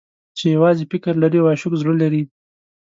[0.37, 2.23] چې يوازې فکر لري او عاشق زړه لري.